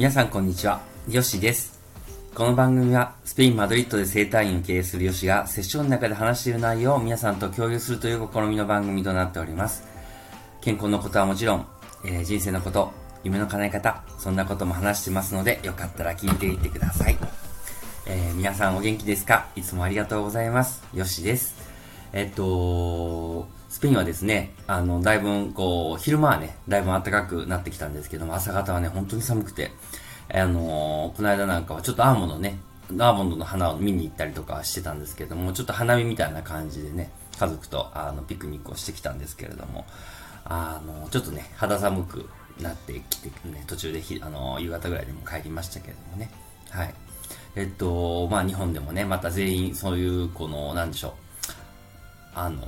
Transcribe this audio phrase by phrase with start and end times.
[0.00, 1.78] 皆さんこんにちは、ヨシです。
[2.34, 9.82] この番組はスペイン・マドリッドで生態院を経営するヨシがセッションの中で話している内容を皆さんと共有するという試みの番組となっております。
[10.62, 11.66] 健康のことはもちろん、
[12.06, 12.90] えー人生のこと、
[13.24, 17.18] 夢の叶え方、そんなことも話してますので、よかったら聞いていってください。
[18.06, 19.48] えー皆さんお元気ですか？
[19.54, 20.82] いつもありがとうございます。
[20.94, 21.54] ヨシです。
[22.14, 29.70] えっと、スペインはですね、あの、だいぶ、こう、昼間はね、だいぶ暖かくなってきたんですけども、朝方はね、本当に寒くて、
[30.32, 32.58] あのこの間なんかはちょっとアーモンドね、
[32.90, 39.86] アーモンドの花を見に行ったりとかしてたんですけども、ちょっと花見みたいな感じでね、家族とあのピクニックをしてきたんですけれども、
[40.44, 42.28] あの、ちょっとね、肌寒く
[42.60, 46.30] なってきて、ね、途中でひ、あの、夕方ぐらいでも帰りましたけれどもね、
[46.70, 46.94] はい。
[47.56, 51.12] えっと、まあ日本でもね、また全員そういう、この、なんでしょう、
[52.34, 52.62] あの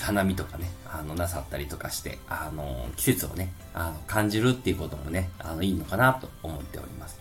[0.00, 7.20] 花見とかね、あの、なさったりとかして、あの季節をね、あの、感じるっていうこともね、あの、いいのかなと思っております。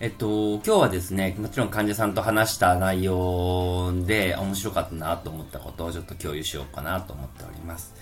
[0.00, 7.92] えっと、今日はですね、もちろん患者さんと話した内容で面白かったなと思ったことをちょっと共有しようかなと思っております。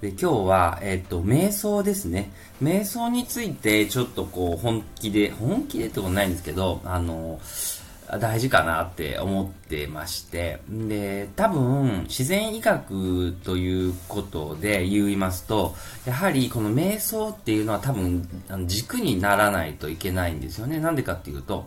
[0.00, 2.30] で、今日は、えっと、瞑想ですね。
[2.62, 7.40] 瞑想についてちょっとこう、本気で、本気でってことないんですけど、あの、
[8.18, 15.74] 大事かなって思ってまして、で、多分、自然医学ということで言いますと、
[16.04, 18.28] やはりこの瞑想っていうのは多分、
[18.66, 20.78] 軸にならないといけないんですよね。
[20.78, 21.66] なんでかっていうと、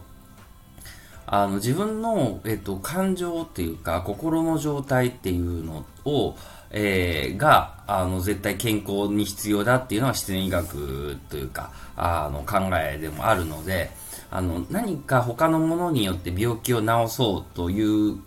[1.27, 6.35] あの、自分の、えっと、感情っていうか、心の状態っていうのを、
[6.71, 13.89] えーが、あの、絶対健康に必要だっていうのは自然医学というか、あの、考えでもあるので、
[14.29, 18.17] あの、何か他のものによって病気を治そうという、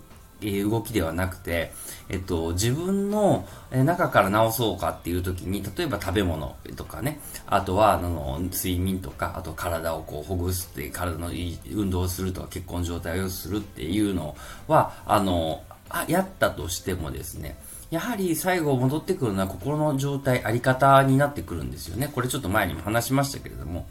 [0.40, 1.72] 動きではなくて、
[2.08, 14.36] えっと、自分の中から治そうかっていう時に、例えば食べ物とかね、あとは、あの、睡眠とか、あと体をこうほぐすって、体のいい運動をするとか、血行の状態をするっていうの
[14.68, 17.56] は、あの、あやったとしてもですね、
[17.90, 22.10] やはり最後戻ってくるのは心の状態、あり方になってくるんですよね。
[22.14, 23.86] これちょっと前にも話しましたけれども。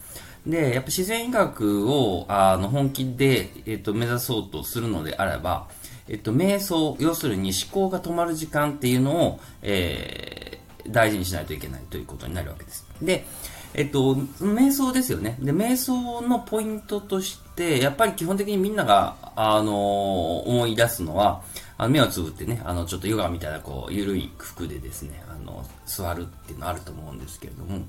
[0.46, 5.68] で、やっぱ自然医学を、あの、本気で、えっと、目指そうとするのであれば、
[6.08, 12.86] えっと、瞑想、要するに思考が止まる時間っていうのを、えー、大事にしないといけないということになるわけです。
[13.02, 13.26] で、
[13.74, 15.38] えっと、瞑想ですよね。
[15.40, 21.44] で、瞑想のポイントとして、やっぱり基本的にみんなが、あの思い出すのは、
[21.78, 27.82] あの目をつぶってね、あの、ちょっとヨガみたいな、こう、ゆるい服でですね、あの、座るっていうのあると思うんですけれども、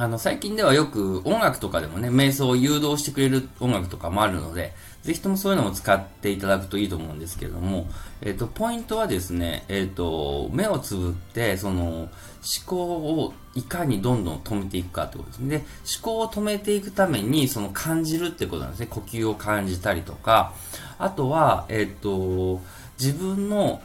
[0.00, 4.72] あの、最近ではよく音楽とかでもね、瞑想を誘導してくれる音楽とかもあるので、
[5.02, 7.88] ぜひともそういうのも使っていただくといいと思うんですけれども、
[8.20, 12.10] えっ、と、ポイントはですね、えっ、と、目をつぶって、その、思
[12.64, 15.48] 考をいかにどんどん止めていくかってことですね。
[15.48, 15.66] で、思
[16.02, 18.86] 考を止めていくために、その感じるってことなんですね。
[18.86, 20.52] 呼吸を感じたりとか、
[21.00, 22.60] あとは、えっ、と、
[23.00, 23.82] 自分の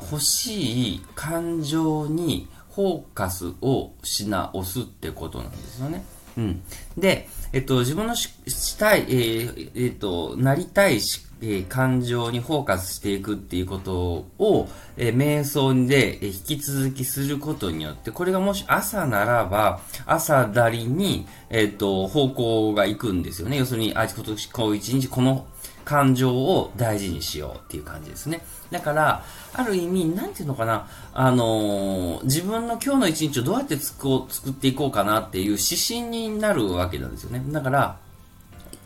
[0.00, 2.48] 欲しい感情に
[2.80, 6.02] フォーカスをし直すってことなんですよね。
[6.38, 6.62] うん。
[6.96, 23.58] で、えっと、自分のししたい、えーえっと、なりたいし、えー感情にフォーカスしていくっていうことを、えー瞑想で、えー引き続きすることによって、これがもし朝ならば、朝なりに、えっと、方向が行くんですよね。
[23.58, 25.46] 要するに、あ、今年、こう一日この
[25.90, 28.42] 感情を大事にしようっていう感じですね。
[28.70, 37.42] だから、ある意味、なんていうのかな、あのー自分の今日の一日をどうやってつこ作っていこうかなっていう指針になるわけなんですよね。
[37.48, 37.96] だから、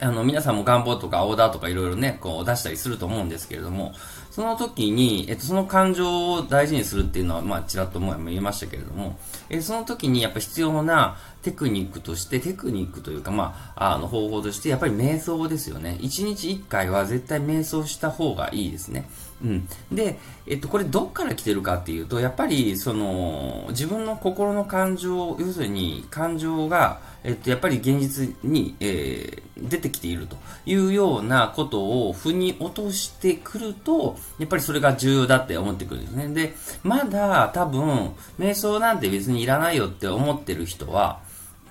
[0.01, 3.93] あの、皆さんも願望とかオーダーとかいろいろね、こう出したりすると思うんですけれども、
[4.31, 9.19] その時に、えっと、その感情を大事にするっていうのは、まあ、ちらっとも言いましたけれども、
[9.51, 15.99] えその時にやっぱ必要なテクニックとして、テクニックというか、まあ、あの、方法として、やっぱり瞑想ですよね。
[16.01, 19.09] 一日一回は絶対瞑想した方がいいですね。
[19.43, 19.69] うん。
[19.93, 30.37] で、えっと、これどっから来てるかっていうと、やっぱり、その、自分の心の感情、要するに感情が、えっと、やっぱり現実に、えー出てきていると
[30.67, 36.29] いうようなことを腑に落としてくると、やっぱりそれが重要だって思ってくるんですね。
[36.29, 41.21] で、まだ多分、瞑想なんて別にいらないよって思ってる人は、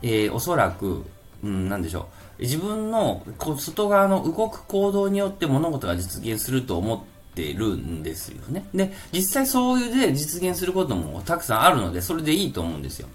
[0.03, 1.03] えーおそらく、
[1.43, 2.07] うん、なでしょ
[2.39, 2.41] う。
[2.43, 3.23] 自分の
[3.57, 6.99] 外側の動く行動によって物事が実現すると思っ
[7.35, 8.65] てるんですよね。
[8.73, 13.07] で、実際そういうで実現することもたくさんあるので、それでいいと思うんですよ。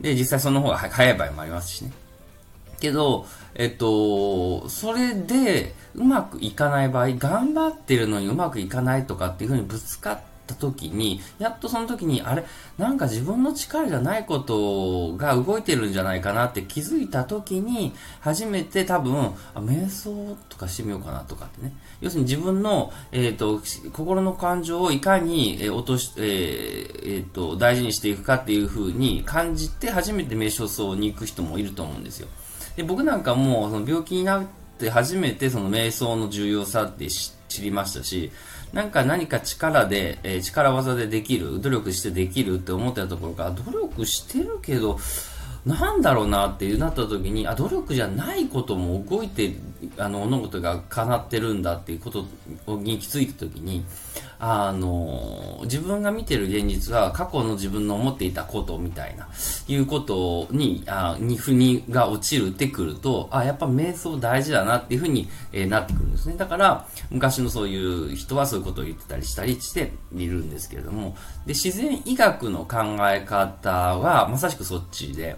[0.00, 1.92] で、実際その方が早い場合もありますしね。
[2.80, 12.44] けど、えっと、それでうまくいかない場合、頑張ってるのにうまくいかないとかっていうふうにぶつかった時に、やっとその時に、あれ、
[12.78, 21.72] なんか自分の力じゃないことが動いてるんじゃないかなって気づいた時に、初めて多分、あ瞑想とかしてみようかなとかってね。
[22.00, 23.60] 要するに自分の、えっ、ー、と、
[23.92, 32.28] 心の感情をいかに、え、落とし、えー、えー、と、大事にしていくかっていう風に感じて初めて瞑想層に行く人もいると思うんですよ。
[32.76, 34.44] で、僕なんかも、その病気になっ
[34.78, 38.30] て初めてその瞑想の重要さって知りましたし、
[38.74, 44.98] なんか何か力で、えー、力技でできる、努力してできるって思ってたところから、努力してるけど、
[45.64, 49.54] なんだろうなってなった時に、あ、努力じゃないことも動いて、
[49.96, 52.26] あの、物事が叶ってるんだっていうこと
[52.76, 53.84] に気づいた時に、
[54.38, 59.28] あの、自分が見てる現実は過去の自分の思っていたことみたいな、
[59.68, 66.36] いうことに、あに、腑にが落ちるってくると、あ、やっぱ瞑想大事だなっていうふうに、えー、なってくるんですね。
[66.36, 67.76] だから、昔のそうい
[68.12, 71.16] う人はそういうことを言ってたりしたりしているんですけれども、
[71.46, 75.36] で、自然医学の考え方は、まさしくそっちで、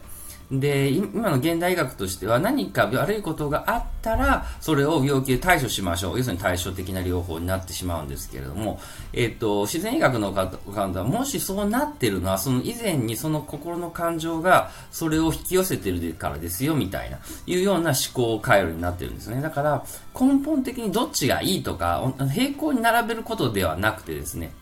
[0.50, 6.18] で、今の現代医学としては何か悪いことがあったら、それを病気で対処しましょう。
[6.18, 8.80] 要するに対処的な療法になってしまうんですけれども、
[9.12, 19.40] えっ、と、自然医学の方は、もしそうなってるのは、その以前にその心の感情がそれを引き寄せてるからですよ、みたいな、いうような思考回路になってるんですね。
[19.40, 19.84] だから、
[20.18, 24.52] 根本的にどっちがいいとか、平行に並べることではなくてですね、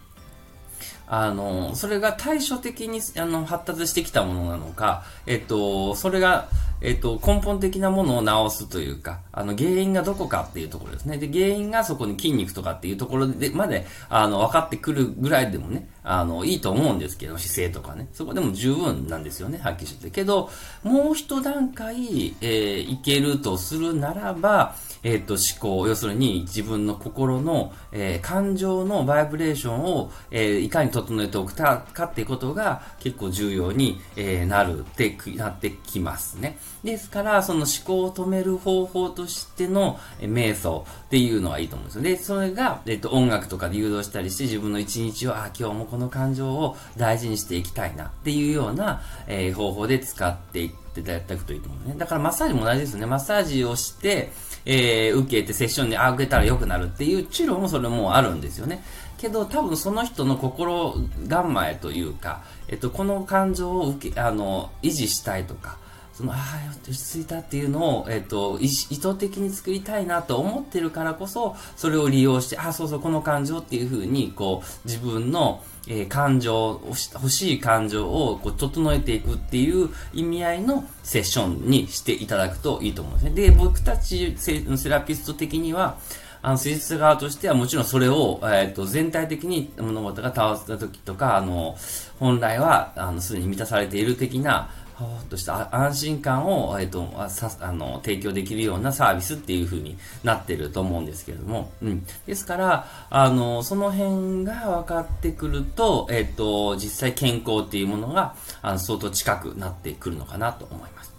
[1.06, 6.48] あの、それが対処的にあの発達してきたものなのか、えっと、それが、
[6.80, 11.16] えっと、根本的なものを直すというか、あの、原因がどこかっていうところですね。
[11.18, 18.08] で、原因がそこに筋肉とかっていうところで、まで、あの、分かってくるぐらいでもね、あの、いいと思うんですけど、姿勢とかね。
[18.12, 20.10] そこでも十分なんですよね、はっきりして。
[20.10, 20.50] けど、
[20.82, 24.74] もう一段階、えー、いけるとするならば、
[25.04, 36.58] えっ、ー、と、思考、要するに自分の心の、えー、感情のバイブレーションを、えー、いかに整えておくかっていうことが結構重要に、えなるって、なってきますね。
[36.82, 42.02] ですから、その思考を止める方法としての、え瞑想っていうのはいいと思うんですよ。
[42.02, 51.94] で、それが、えっ、と、音楽とかで誘導したりして自分の一日を、あ、今日もこの感情を大事にしていきたいなっていうような、え方法で使っていっていただくといいと思うね。
[51.98, 53.06] だからマッサージも同じですね。
[53.06, 54.30] マッサージをして、
[54.64, 58.82] えー、受けてセッションに、あ、受けたら良くなるっていう治療もそれもあるんですよね。
[59.18, 60.94] けど、多分その人の心
[61.28, 65.78] 構えというか、えっと、この感情を受け、あの、維持したいとか、
[66.16, 83.34] その、ああ、落ち着いたっていうのを、えっと、意図的に作りたいなと思ってるからこそ、それを利用して、ああ、そうそう、この感情っていうふうに、こう、自分の、えー、感情、欲しい感情をこう整えていくっていう意味合いのセッションにしていただくといいと思うんですね。
[83.34, 85.98] で、僕たちセラピスト的には、
[86.40, 91.74] あの、施術側としてはもちろんそれを、えっ、ー、と、全体的に物事が倒した時とか、あの、
[92.20, 102.06] 本来は、あの、すでに満たされている的な、ほっとした安心感を、えっ、とさあの提供できるようなサービスっていう風になってると思うんですけれども、うん。
[102.26, 111.13] ですから、あの、その辺が分かってくると、えっ、と、実際健康っていうものが、あの、相当近くなってくるのかなと思います。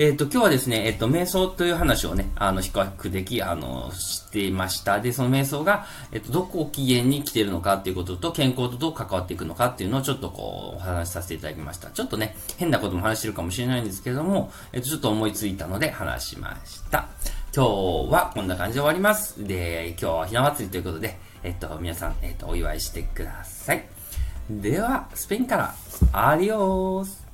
[0.00, 5.00] えっ、ー、と、今日はですね、えっ、ー、と、瞑想という話をね、あの、比較的、あの、していました。
[5.00, 11.90] で、その瞑想が、えっ、ー、と、どこを起源に来ているのかっていうことと、健康とどう関わっていくのかっていうのをちょっとこう、お話しさせていただきました。
[11.90, 17.08] ちょっとね、変なことも話してるかもしれないんですけども、えっ、と、ちょっと思いついたので話しました。
[17.52, 19.44] 今日はこんな感じで終わります。
[19.44, 23.84] で、今日はひな祭りということで、えっと、皆さん、えっと、お祝いしてください。
[24.48, 25.74] では、スペインから、
[26.12, 27.26] アディオース